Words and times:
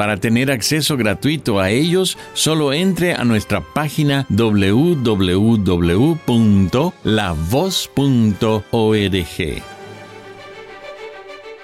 Para 0.00 0.16
tener 0.16 0.50
acceso 0.50 0.96
gratuito 0.96 1.60
a 1.60 1.68
ellos, 1.68 2.16
solo 2.32 2.72
entre 2.72 3.12
a 3.12 3.22
nuestra 3.22 3.60
página 3.60 4.24
www.lavoz.org. 4.30 5.22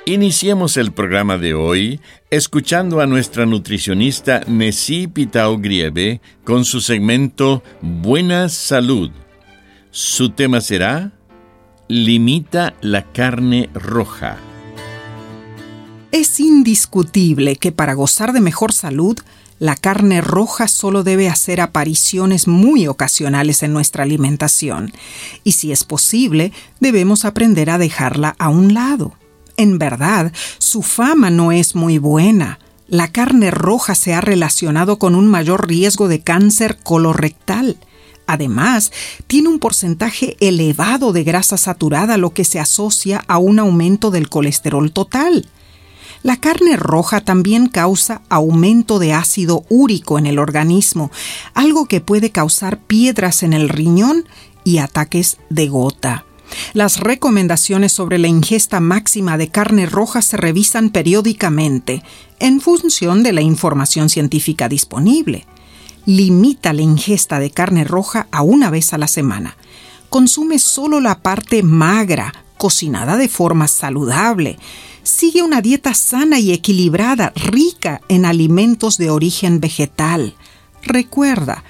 Iniciemos 0.05 0.77
el 0.77 0.93
programa 0.93 1.39
de 1.39 1.55
hoy 1.55 2.03
escuchando 2.29 3.01
a 3.01 3.07
nuestra 3.07 3.47
nutricionista 3.47 4.43
Nessie 4.47 5.09
Pitao 5.09 5.57
Grieve 5.57 6.21
con 6.45 6.67
su 6.67 6.83
segmento 6.83 7.63
Buena 7.81 8.51
Salud. 8.51 9.13
Su 9.91 10.29
tema 10.29 10.61
será 10.61 11.11
Limita 11.89 12.75
la 12.83 13.01
carne 13.13 13.71
roja. 13.73 14.37
Es 16.17 16.41
indiscutible 16.41 17.57
que 17.57 17.73
para 17.73 17.93
gozar 17.93 18.33
de 18.33 18.41
mejor 18.41 18.73
salud, 18.73 19.19
la 19.59 19.77
carne 19.77 20.23
roja 20.23 20.67
solo 20.67 21.05
debe 21.05 21.29
hacer 21.29 21.61
apariciones 21.61 22.49
muy 22.49 22.87
ocasionales 22.87 23.63
en 23.63 23.75
nuestra 23.75 24.05
alimentación, 24.05 24.95
y 25.45 25.53
si 25.53 25.73
es 25.73 25.85
posible, 25.85 26.53
debemos 26.81 27.27
aprender 27.27 27.69
a 27.69 27.77
dejarla 27.77 28.35
a 28.39 28.49
un 28.49 28.73
lado. 28.73 29.13
En 29.59 29.77
verdad, 29.77 30.33
su 30.57 30.81
fama 30.81 31.29
no 31.29 31.53
es 31.53 31.75
muy 31.75 31.99
buena. 31.99 32.61
La 32.89 33.13
carne 33.13 33.51
roja 33.51 33.95
se 33.95 34.15
ha 34.15 34.23
relacionado 34.23 34.99
con 34.99 35.15
un 35.15 35.29
mayor 35.29 35.69
riesgo 35.69 36.09
de 36.09 36.23
cáncer 36.23 36.79
colorectal. 36.83 37.77
Además, 38.27 38.91
tiene 39.27 39.51
un 39.51 39.59
porcentaje 39.59 40.39
elevado 40.41 41.13
de 41.13 41.25
grasa 41.25 41.59
saturada, 41.59 42.17
lo 42.17 42.31
que 42.31 42.47
se 42.47 42.59
asocia 42.59 43.23
a 43.29 43.37
un 43.37 43.59
aumento 43.59 44.11
del 44.11 44.31
colesterol 44.31 44.93
total. 44.93 45.47
La 46.23 46.37
carne 46.37 46.77
roja 46.77 47.21
también 47.21 47.69
causa 47.69 48.23
aumento 48.29 48.99
de 48.99 49.13
ácido 49.13 49.65
úrico 49.69 50.19
en 50.19 50.27
el 50.27 50.39
organismo, 50.39 51.11
algo 51.55 51.87
que 51.87 52.01
puede 52.01 52.31
causar 52.31 52.79
piedras 52.79 53.43
en 53.43 53.53
el 53.53 53.69
riñón 53.69 54.25
y 54.65 54.79
ataques 54.79 55.39
de 55.51 55.69
gota. 55.69 56.25
Las 56.73 57.01
recomendaciones 57.01 57.93
sobre 57.93 58.19
la 58.19 58.29
ingesta 58.29 58.81
máxima 58.81 59.37
de 59.37 59.49
carne 59.49 59.87
roja 59.87 60.23
se 60.23 60.37
revisan 60.37 60.91
periódicamente 60.91 62.03
en 62.39 62.61
función 62.61 63.23
de 63.23 63.33
la 63.33 63.41
información 63.41 64.09
científica 64.09 64.69
disponible. 64.69 65.47
Limita 66.07 66.73
la 66.73 66.83
ingesta 66.83 67.41
de 67.41 67.51
carne 67.51 67.85
roja 67.85 68.29
a 68.31 68.43
una 68.43 68.71
vez 68.71 68.93
a 68.93 68.99
la 68.99 69.09
semana. 69.09 69.57
Consume 70.09 70.59
solo 70.59 71.01
la 71.01 71.19
parte 71.19 71.63
magra, 71.63 72.33
cocinada 72.57 73.17
de 73.17 73.29
forma 73.29 73.69
saludable 73.69 74.57
sigue 75.07 75.43
una 75.43 75.63
dieta 75.63 75.95
sana 75.95 76.39
y 76.39 76.53
equilibrada, 76.53 77.33
rica 77.35 78.01
en 78.09 78.25
alimentos 78.25 78.99
de 78.99 79.11
origen 79.11 79.61
vegetal. 79.61 80.35
Recuerda, 80.83 81.65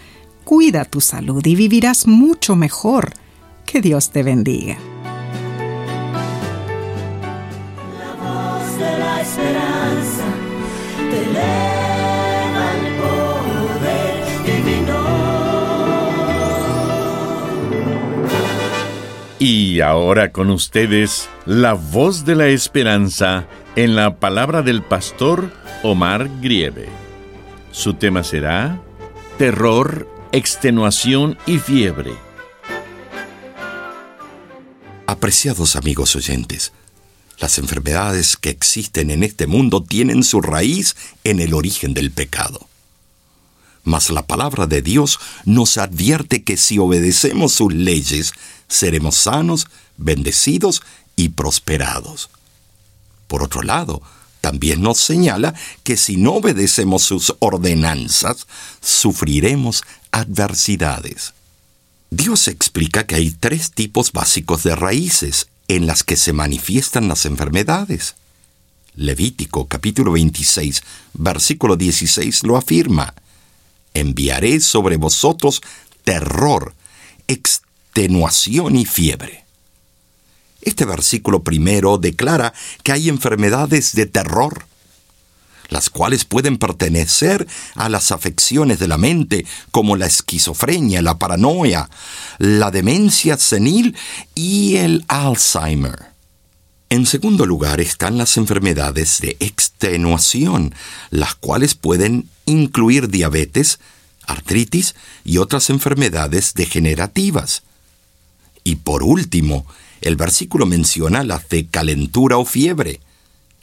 cuida 0.44 0.84
tu 0.84 1.00
salud 1.00 1.44
y 1.44 1.54
vivirás 1.54 2.06
mucho 2.06 2.56
mejor. 2.56 3.12
Que 3.66 3.80
Dios 3.80 4.10
te 4.10 4.22
bendiga. 4.22 4.78
La 7.98 8.14
voz 8.14 8.78
de 8.78 8.98
la 8.98 9.20
esperanza 9.20 10.25
Y 19.48 19.80
ahora 19.80 20.32
con 20.32 20.50
ustedes, 20.50 21.28
la 21.44 21.74
voz 21.74 22.24
de 22.24 22.34
la 22.34 22.48
esperanza 22.48 23.46
en 23.76 23.94
la 23.94 24.16
palabra 24.16 24.62
del 24.62 24.82
pastor 24.82 25.52
Omar 25.84 26.28
Grieve. 26.40 26.88
Su 27.70 27.94
tema 27.94 28.24
será 28.24 28.82
Terror, 29.38 30.08
extenuación 30.32 31.38
y 31.46 31.58
fiebre. 31.58 32.12
Apreciados 35.06 35.76
amigos 35.76 36.16
oyentes, 36.16 36.72
las 37.38 37.58
enfermedades 37.58 38.36
que 38.36 38.50
existen 38.50 39.12
en 39.12 39.22
este 39.22 39.46
mundo 39.46 39.80
tienen 39.80 40.24
su 40.24 40.40
raíz 40.40 40.96
en 41.22 41.38
el 41.38 41.54
origen 41.54 41.94
del 41.94 42.10
pecado. 42.10 42.66
Mas 43.84 44.10
la 44.10 44.26
palabra 44.26 44.66
de 44.66 44.82
Dios 44.82 45.20
nos 45.44 45.78
advierte 45.78 46.42
que 46.42 46.56
si 46.56 46.80
obedecemos 46.80 47.52
sus 47.52 47.72
leyes, 47.72 48.32
seremos 48.68 49.16
sanos, 49.16 49.66
bendecidos 49.96 50.82
y 51.16 51.30
prosperados. 51.30 52.30
Por 53.26 53.42
otro 53.42 53.62
lado, 53.62 54.02
también 54.40 54.80
nos 54.80 54.98
señala 54.98 55.54
que 55.82 55.96
si 55.96 56.16
no 56.16 56.34
obedecemos 56.34 57.02
sus 57.02 57.34
ordenanzas, 57.40 58.46
sufriremos 58.80 59.82
adversidades. 60.12 61.34
Dios 62.10 62.46
explica 62.46 63.06
que 63.06 63.16
hay 63.16 63.30
tres 63.32 63.72
tipos 63.72 64.12
básicos 64.12 64.62
de 64.62 64.76
raíces 64.76 65.48
en 65.68 65.86
las 65.86 66.04
que 66.04 66.16
se 66.16 66.32
manifiestan 66.32 67.08
las 67.08 67.26
enfermedades. 67.26 68.14
Levítico 68.94 69.66
capítulo 69.66 70.12
26, 70.12 70.82
versículo 71.14 71.76
16 71.76 72.44
lo 72.44 72.56
afirma. 72.56 73.14
Enviaré 73.94 74.60
sobre 74.60 74.96
vosotros 74.96 75.60
terror, 76.04 76.74
extenuación 77.96 78.76
y 78.76 78.84
fiebre. 78.84 79.46
Este 80.60 80.84
versículo 80.84 81.42
primero 81.42 81.96
declara 81.96 82.52
que 82.82 82.92
hay 82.92 83.08
enfermedades 83.08 83.94
de 83.94 84.04
terror, 84.04 84.66
las 85.70 85.88
cuales 85.88 86.26
pueden 86.26 86.58
pertenecer 86.58 87.46
a 87.74 87.88
las 87.88 88.12
afecciones 88.12 88.78
de 88.78 88.88
la 88.88 88.98
mente, 88.98 89.46
como 89.70 89.96
la 89.96 90.04
esquizofrenia, 90.04 91.00
la 91.00 91.18
paranoia, 91.18 91.88
la 92.36 92.70
demencia 92.70 93.38
senil 93.38 93.96
y 94.34 94.76
el 94.76 95.06
Alzheimer. 95.08 96.10
En 96.90 97.06
segundo 97.06 97.46
lugar 97.46 97.80
están 97.80 98.18
las 98.18 98.36
enfermedades 98.36 99.22
de 99.22 99.38
extenuación, 99.40 100.74
las 101.08 101.34
cuales 101.34 101.74
pueden 101.74 102.28
incluir 102.44 103.08
diabetes, 103.08 103.78
artritis 104.26 104.94
y 105.24 105.38
otras 105.38 105.70
enfermedades 105.70 106.52
degenerativas. 106.52 107.62
Y 108.66 108.74
por 108.74 109.04
último, 109.04 109.64
el 110.00 110.16
versículo 110.16 110.66
menciona 110.66 111.22
las 111.22 111.48
de 111.48 111.68
calentura 111.68 112.36
o 112.36 112.44
fiebre, 112.44 112.98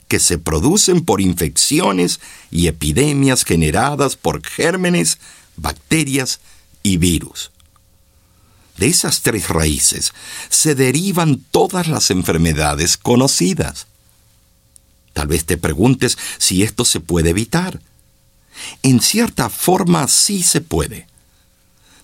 que 0.08 0.18
se 0.18 0.38
producen 0.38 1.04
por 1.04 1.20
infecciones 1.20 2.20
y 2.50 2.68
epidemias 2.68 3.44
generadas 3.44 4.16
por 4.16 4.42
gérmenes, 4.42 5.18
bacterias 5.56 6.40
y 6.82 6.96
virus. 6.96 7.50
De 8.78 8.86
esas 8.86 9.20
tres 9.20 9.50
raíces 9.50 10.14
se 10.48 10.74
derivan 10.74 11.44
todas 11.50 11.86
las 11.86 12.10
enfermedades 12.10 12.96
conocidas. 12.96 13.86
Tal 15.12 15.26
vez 15.26 15.44
te 15.44 15.58
preguntes 15.58 16.16
si 16.38 16.62
esto 16.62 16.86
se 16.86 17.00
puede 17.00 17.28
evitar. 17.28 17.78
En 18.82 19.02
cierta 19.02 19.50
forma 19.50 20.08
sí 20.08 20.42
se 20.42 20.62
puede. 20.62 21.08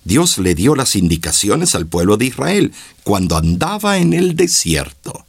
Dios 0.05 0.39
le 0.39 0.55
dio 0.55 0.75
las 0.75 0.97
indicaciones 0.97 1.75
al 1.75 1.87
pueblo 1.87 2.17
de 2.17 2.27
Israel 2.27 2.73
cuando 3.05 3.37
andaba 3.37 3.99
en 3.99 4.13
el 4.13 4.37
desierto. 4.37 5.25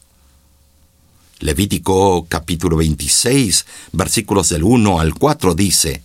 Levítico 1.40 2.26
capítulo 2.30 2.78
26, 2.78 3.66
versículos 3.92 4.50
del 4.50 4.64
1 4.64 5.00
al 5.00 5.14
4 5.16 5.56
dice, 5.56 6.04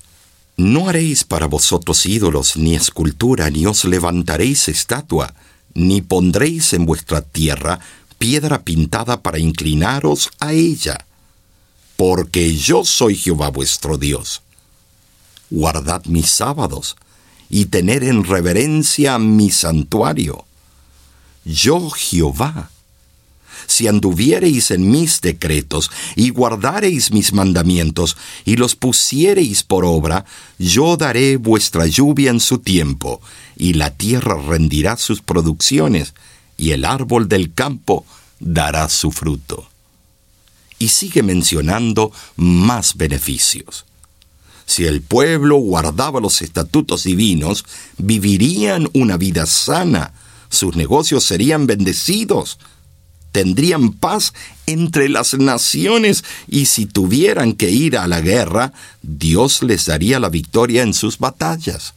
No 0.57 0.89
haréis 0.89 1.25
para 1.25 1.47
vosotros 1.47 2.07
ídolos, 2.07 2.57
ni 2.57 2.75
escultura, 2.75 3.51
ni 3.51 3.67
os 3.67 3.85
levantaréis 3.85 4.69
estatua, 4.69 5.35
ni 5.75 6.01
pondréis 6.01 6.73
en 6.73 6.87
vuestra 6.87 7.21
tierra 7.21 7.81
piedra 8.19 8.63
pintada 8.63 9.23
para 9.23 9.39
inclinaros 9.39 10.31
a 10.39 10.53
ella, 10.53 11.07
porque 11.97 12.57
yo 12.57 12.85
soy 12.85 13.17
Jehová 13.17 13.51
vuestro 13.51 13.99
Dios. 13.99 14.43
Guardad 15.51 16.05
mis 16.07 16.31
sábados, 16.31 16.97
y 17.49 17.67
tener 17.67 18.05
en 18.05 18.25
reverencia 18.25 19.19
mi 19.19 19.51
santuario. 19.51 20.45
Yo 21.45 21.91
Jehová 21.91 22.71
si 23.67 23.89
anduviereis 23.89 24.71
en 24.71 24.91
mis 24.91 25.21
decretos 25.21 25.91
y 26.15 26.31
guardareis 26.31 27.11
mis 27.11 27.33
mandamientos 27.33 28.17
y 28.45 28.57
los 28.57 28.77
pusiereis 28.77 29.63
por 29.63 29.85
obra, 29.85 30.25
yo 30.59 30.97
daré 30.97 31.37
vuestra 31.37 31.87
lluvia 31.87 32.31
en 32.31 32.41
su 32.41 32.59
tiempo, 32.59 33.21
y 33.57 33.75
la 33.75 33.91
tierra 33.91 34.37
rendirá 34.41 34.97
sus 34.97 35.21
producciones, 35.21 36.15
y 36.57 36.71
el 36.71 36.85
árbol 36.85 37.29
del 37.29 37.53
campo 37.53 38.07
dará 38.39 38.89
su 38.89 39.11
fruto. 39.11 39.69
Y 40.79 40.89
sigue 40.89 41.23
mencionando 41.23 42.13
más 42.37 42.97
beneficios. 42.97 43.87
Si 44.67 44.85
el 44.85 45.01
pueblo 45.01 45.57
guardaba 45.57 46.21
los 46.21 46.43
estatutos 46.43 47.05
divinos, 47.05 47.65
vivirían 47.99 48.89
una 48.93 49.17
vida 49.17 49.47
sana, 49.47 50.13
sus 50.49 50.77
negocios 50.77 51.25
serían 51.25 51.67
bendecidos, 51.67 52.59
tendrían 53.31 53.93
paz 53.93 54.33
entre 54.67 55.09
las 55.09 55.35
naciones. 55.35 56.25
Y 56.49 56.67
si 56.67 56.87
tuvieran 56.87 57.53
que 57.53 57.71
ir 57.71 57.97
a 57.97 58.07
la 58.09 58.21
guerra, 58.21 58.73
Dios 59.03 59.63
les 59.63 59.87
daría 59.87 60.19
la 60.19 60.31
victoria 60.31 60.83
en 60.83 60.95
sus 60.95 61.19
batallas. 61.19 61.95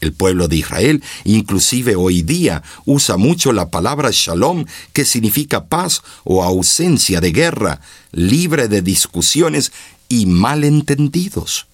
El 0.00 0.12
pueblo 0.12 0.48
de 0.48 0.56
Israel, 0.56 1.02
inclusive 1.24 1.96
hoy 1.96 2.22
día, 2.22 2.62
usa 2.84 3.16
mucho 3.16 3.52
la 3.52 3.70
palabra 3.70 4.10
shalom, 4.12 4.66
que 4.92 5.04
significa 5.04 5.64
paz 5.64 6.02
o 6.24 6.44
ausencia 6.44 7.20
de 7.20 7.32
guerra, 7.32 7.80
libre 8.12 8.68
de 8.68 8.82
discusiones 8.82 9.72
y 10.14 10.26
malentendidos. 10.26 11.66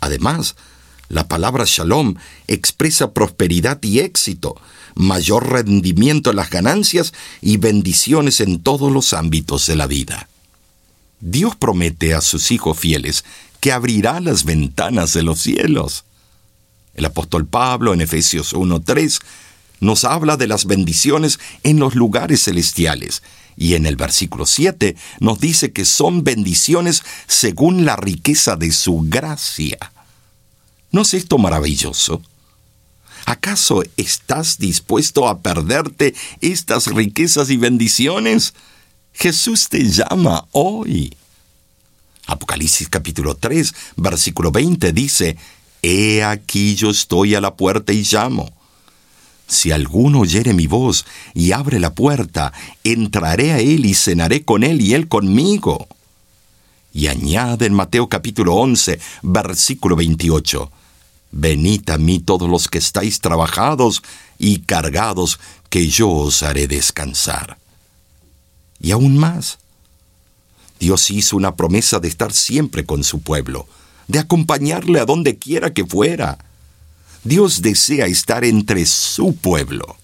Además, 0.00 0.56
la 1.08 1.26
palabra 1.26 1.64
shalom 1.66 2.16
expresa 2.48 3.14
prosperidad 3.14 3.82
y 3.82 4.00
éxito, 4.00 4.60
mayor 4.94 5.48
rendimiento 5.48 6.28
en 6.30 6.36
las 6.36 6.50
ganancias 6.50 7.14
y 7.40 7.56
bendiciones 7.56 8.40
en 8.42 8.62
todos 8.62 8.92
los 8.92 9.14
ámbitos 9.14 9.66
de 9.66 9.76
la 9.76 9.86
vida. 9.86 10.28
Dios 11.20 11.56
promete 11.56 12.12
a 12.12 12.20
sus 12.20 12.50
hijos 12.50 12.78
fieles 12.78 13.24
que 13.60 13.72
abrirá 13.72 14.20
las 14.20 14.44
ventanas 14.44 15.14
de 15.14 15.22
los 15.22 15.40
cielos. 15.40 16.04
El 16.92 17.06
apóstol 17.06 17.46
Pablo 17.46 17.94
en 17.94 18.02
Efesios 18.02 18.54
1.3 18.54 19.18
nos 19.80 20.04
habla 20.04 20.36
de 20.36 20.46
las 20.46 20.66
bendiciones 20.66 21.40
en 21.62 21.78
los 21.78 21.94
lugares 21.94 22.42
celestiales 22.42 23.22
y 23.56 23.74
en 23.74 23.86
el 23.86 23.96
versículo 23.96 24.46
7 24.46 24.96
nos 25.20 25.40
dice 25.40 25.72
que 25.72 25.84
son 25.84 26.24
bendiciones 26.24 27.02
según 27.26 27.84
la 27.84 27.96
riqueza 27.96 28.56
de 28.56 28.70
su 28.70 29.04
gracia. 29.08 29.78
¿No 30.92 31.02
es 31.02 31.14
esto 31.14 31.38
maravilloso? 31.38 32.22
¿Acaso 33.24 33.82
estás 33.96 34.58
dispuesto 34.58 35.28
a 35.28 35.40
perderte 35.40 36.14
estas 36.40 36.86
riquezas 36.86 37.50
y 37.50 37.56
bendiciones? 37.56 38.54
Jesús 39.12 39.68
te 39.68 39.82
llama 39.82 40.46
hoy. 40.52 41.16
Apocalipsis 42.26 42.88
capítulo 42.88 43.34
3, 43.34 43.74
versículo 43.96 44.52
20 44.52 44.92
dice, 44.92 45.36
He 45.82 46.22
aquí 46.22 46.74
yo 46.74 46.90
estoy 46.90 47.34
a 47.34 47.40
la 47.40 47.54
puerta 47.54 47.92
y 47.92 48.02
llamo. 48.02 48.55
Si 49.46 49.70
alguno 49.70 50.20
oyere 50.20 50.52
mi 50.52 50.66
voz 50.66 51.04
y 51.34 51.52
abre 51.52 51.78
la 51.78 51.94
puerta, 51.94 52.52
entraré 52.82 53.52
a 53.52 53.60
él 53.60 53.86
y 53.86 53.94
cenaré 53.94 54.44
con 54.44 54.64
él 54.64 54.80
y 54.80 54.94
él 54.94 55.08
conmigo. 55.08 55.88
Y 56.92 57.06
añade 57.08 57.66
en 57.66 57.74
Mateo 57.74 58.08
capítulo 58.08 58.54
11, 58.54 58.98
versículo 59.22 59.96
28, 59.96 60.70
Venid 61.30 61.90
a 61.90 61.98
mí 61.98 62.18
todos 62.18 62.48
los 62.48 62.68
que 62.68 62.78
estáis 62.78 63.20
trabajados 63.20 64.02
y 64.38 64.60
cargados, 64.60 65.38
que 65.68 65.88
yo 65.88 66.08
os 66.08 66.42
haré 66.42 66.66
descansar. 66.66 67.58
Y 68.80 68.92
aún 68.92 69.18
más, 69.18 69.58
Dios 70.78 71.10
hizo 71.10 71.36
una 71.36 71.54
promesa 71.54 72.00
de 72.00 72.08
estar 72.08 72.32
siempre 72.32 72.84
con 72.84 73.04
su 73.04 73.20
pueblo, 73.20 73.66
de 74.08 74.18
acompañarle 74.18 75.00
a 75.00 75.04
donde 75.04 75.36
quiera 75.36 75.72
que 75.72 75.84
fuera. 75.84 76.38
Dios 77.26 77.60
desea 77.60 78.06
estar 78.06 78.44
entre 78.44 78.86
su 78.86 79.34
pueblo. 79.34 79.96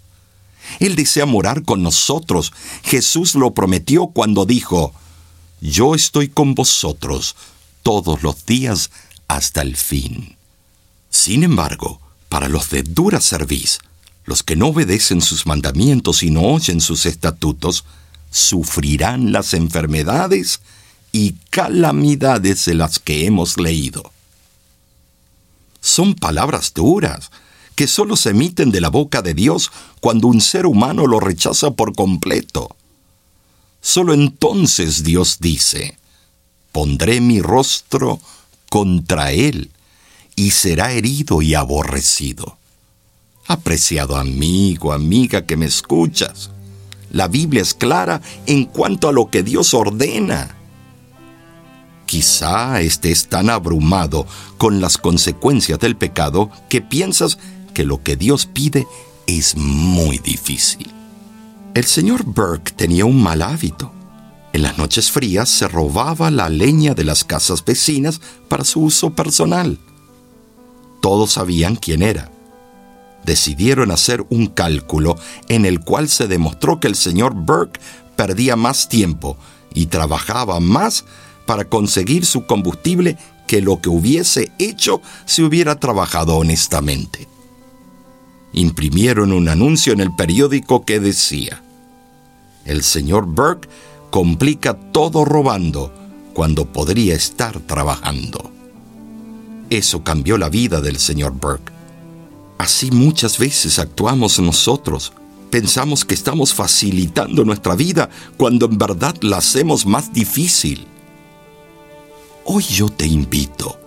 Él 0.80 0.96
desea 0.96 1.24
morar 1.24 1.62
con 1.62 1.82
nosotros. 1.82 2.52
Jesús 2.82 3.34
lo 3.34 3.54
prometió 3.54 4.08
cuando 4.08 4.44
dijo, 4.44 4.92
Yo 5.60 5.94
estoy 5.94 6.28
con 6.28 6.54
vosotros 6.54 7.36
todos 7.82 8.22
los 8.22 8.44
días 8.44 8.90
hasta 9.28 9.62
el 9.62 9.76
fin. 9.76 10.36
Sin 11.10 11.44
embargo, 11.44 12.00
para 12.28 12.48
los 12.48 12.70
de 12.70 12.82
dura 12.82 13.20
cerviz, 13.20 13.78
los 14.24 14.42
que 14.42 14.56
no 14.56 14.68
obedecen 14.68 15.20
sus 15.20 15.46
mandamientos 15.46 16.22
y 16.22 16.30
no 16.30 16.42
oyen 16.42 16.80
sus 16.80 17.06
estatutos, 17.06 17.84
sufrirán 18.30 19.32
las 19.32 19.54
enfermedades 19.54 20.60
y 21.12 21.34
calamidades 21.50 22.64
de 22.64 22.74
las 22.74 22.98
que 22.98 23.26
hemos 23.26 23.58
leído. 23.58 24.11
Son 25.82 26.14
palabras 26.14 26.72
duras 26.72 27.30
que 27.74 27.86
solo 27.86 28.16
se 28.16 28.30
emiten 28.30 28.70
de 28.70 28.80
la 28.80 28.88
boca 28.88 29.20
de 29.20 29.34
Dios 29.34 29.70
cuando 30.00 30.28
un 30.28 30.40
ser 30.40 30.64
humano 30.64 31.06
lo 31.06 31.20
rechaza 31.20 31.72
por 31.72 31.94
completo. 31.94 32.76
Solo 33.80 34.14
entonces 34.14 35.02
Dios 35.02 35.38
dice, 35.40 35.98
pondré 36.70 37.20
mi 37.20 37.40
rostro 37.40 38.20
contra 38.70 39.32
él 39.32 39.72
y 40.36 40.52
será 40.52 40.92
herido 40.92 41.42
y 41.42 41.54
aborrecido. 41.54 42.56
Apreciado 43.48 44.16
amigo, 44.16 44.92
amiga 44.92 45.46
que 45.46 45.56
me 45.56 45.66
escuchas, 45.66 46.50
la 47.10 47.26
Biblia 47.26 47.60
es 47.60 47.74
clara 47.74 48.22
en 48.46 48.66
cuanto 48.66 49.08
a 49.08 49.12
lo 49.12 49.30
que 49.30 49.42
Dios 49.42 49.74
ordena. 49.74 50.56
Quizá 52.12 52.82
estés 52.82 53.28
tan 53.28 53.48
abrumado 53.48 54.26
con 54.58 54.82
las 54.82 54.98
consecuencias 54.98 55.78
del 55.78 55.96
pecado 55.96 56.50
que 56.68 56.82
piensas 56.82 57.38
que 57.72 57.86
lo 57.86 58.02
que 58.02 58.16
Dios 58.16 58.44
pide 58.44 58.86
es 59.26 59.56
muy 59.56 60.18
difícil. 60.18 60.92
El 61.72 61.84
señor 61.84 62.24
Burke 62.24 62.70
tenía 62.72 63.06
un 63.06 63.22
mal 63.22 63.40
hábito. 63.40 63.90
En 64.52 64.60
las 64.60 64.76
noches 64.76 65.10
frías 65.10 65.48
se 65.48 65.68
robaba 65.68 66.30
la 66.30 66.50
leña 66.50 66.92
de 66.92 67.04
las 67.04 67.24
casas 67.24 67.64
vecinas 67.64 68.20
para 68.46 68.64
su 68.64 68.82
uso 68.82 69.14
personal. 69.14 69.78
Todos 71.00 71.32
sabían 71.32 71.76
quién 71.76 72.02
era. 72.02 72.30
Decidieron 73.24 73.90
hacer 73.90 74.22
un 74.28 74.48
cálculo 74.48 75.16
en 75.48 75.64
el 75.64 75.80
cual 75.80 76.10
se 76.10 76.26
demostró 76.26 76.78
que 76.78 76.88
el 76.88 76.94
señor 76.94 77.32
Burke 77.32 77.80
perdía 78.16 78.54
más 78.54 78.90
tiempo 78.90 79.38
y 79.72 79.86
trabajaba 79.86 80.60
más 80.60 81.06
para 81.46 81.64
conseguir 81.64 82.24
su 82.26 82.46
combustible 82.46 83.16
que 83.46 83.60
lo 83.60 83.80
que 83.80 83.88
hubiese 83.88 84.52
hecho 84.58 85.02
si 85.26 85.42
hubiera 85.42 85.78
trabajado 85.78 86.36
honestamente. 86.36 87.28
Imprimieron 88.52 89.32
un 89.32 89.48
anuncio 89.48 89.92
en 89.92 90.00
el 90.00 90.14
periódico 90.14 90.84
que 90.84 91.00
decía, 91.00 91.62
el 92.64 92.82
señor 92.82 93.26
Burke 93.26 93.68
complica 94.10 94.74
todo 94.74 95.24
robando 95.24 95.92
cuando 96.34 96.66
podría 96.66 97.14
estar 97.14 97.60
trabajando. 97.60 98.50
Eso 99.70 100.04
cambió 100.04 100.36
la 100.36 100.50
vida 100.50 100.80
del 100.80 100.98
señor 100.98 101.32
Burke. 101.32 101.72
Así 102.58 102.90
muchas 102.90 103.38
veces 103.38 103.78
actuamos 103.78 104.38
nosotros. 104.38 105.12
Pensamos 105.50 106.04
que 106.04 106.14
estamos 106.14 106.54
facilitando 106.54 107.44
nuestra 107.44 107.74
vida 107.74 108.08
cuando 108.36 108.66
en 108.66 108.78
verdad 108.78 109.16
la 109.22 109.38
hacemos 109.38 109.84
más 109.86 110.12
difícil. 110.12 110.86
Hoy 112.44 112.62
yo 112.64 112.88
te 112.88 113.06
invito. 113.06 113.78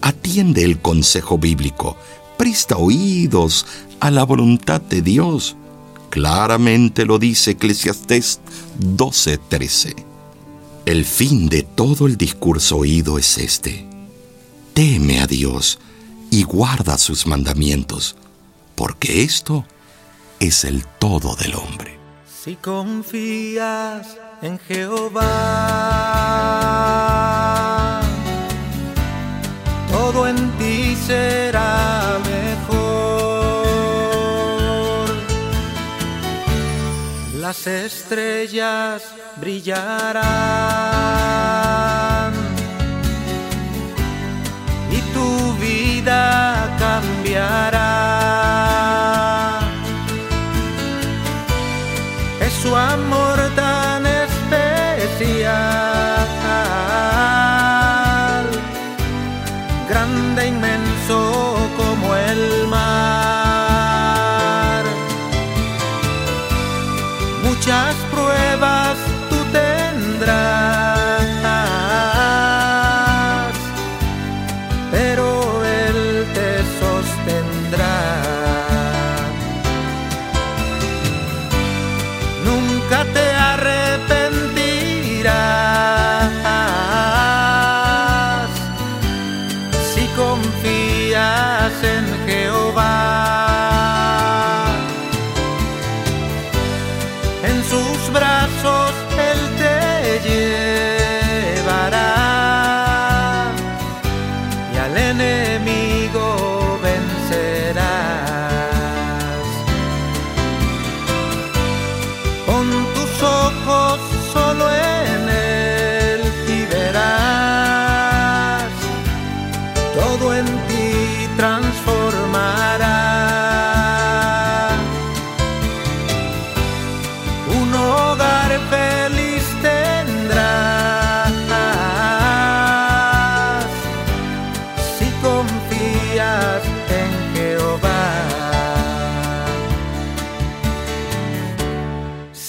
Atiende 0.00 0.64
el 0.64 0.80
consejo 0.80 1.38
bíblico. 1.38 1.96
Presta 2.36 2.76
oídos 2.76 3.66
a 4.00 4.10
la 4.10 4.24
voluntad 4.24 4.80
de 4.80 5.02
Dios. 5.02 5.56
Claramente 6.10 7.04
lo 7.04 7.18
dice 7.18 7.52
Eclesiastés 7.52 8.40
12:13. 8.78 9.94
El 10.86 11.04
fin 11.04 11.48
de 11.48 11.62
todo 11.62 12.06
el 12.06 12.16
discurso 12.16 12.76
oído 12.76 13.18
es 13.18 13.38
este 13.38 13.94
teme 14.74 15.20
a 15.20 15.26
Dios 15.26 15.78
y 16.30 16.42
guarda 16.42 16.98
sus 16.98 17.26
mandamientos, 17.26 18.16
porque 18.74 19.22
esto 19.22 19.64
es 20.40 20.64
el 20.64 20.84
todo 20.98 21.36
del 21.36 21.54
hombre. 21.54 21.96
Si 22.44 22.56
confías 22.56 24.18
en 24.42 24.58
Jehová, 24.58 25.22
todo 30.14 30.32
será 31.06 32.18
mejor. 32.32 32.74
Las 37.40 37.66
estrellas 37.66 39.02
brillarán 39.36 40.22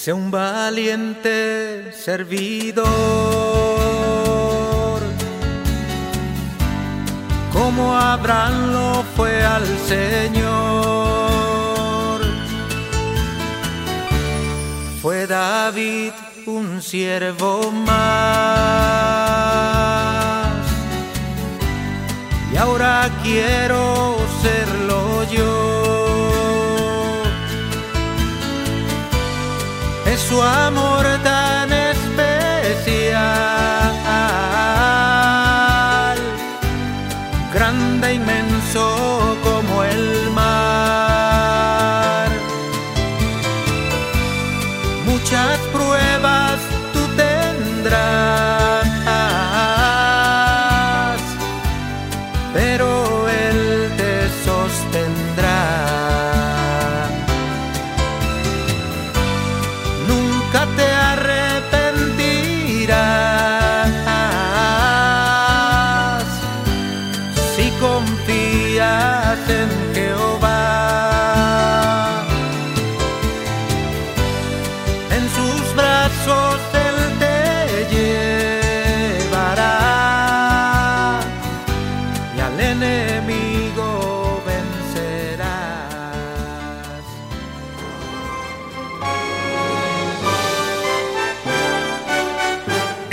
Sé 0.05 0.13
un 0.13 0.29
valiente 0.29 1.91
servidor, 1.91 2.85
como 7.51 7.97
Abraham 7.97 8.71
lo 8.71 9.03
fue 9.15 9.43
al 9.43 9.65
Señor. 9.87 10.45
Fue 15.01 15.25
David 15.25 16.11
un 16.45 16.83
siervo 16.83 17.71
más, 17.71 17.95
y 22.53 22.57
ahora 22.57 23.09
quiero 23.23 24.17
serlo 24.43 25.23
yo. 25.31 25.64
Su 30.27 30.41
amor 30.41 30.94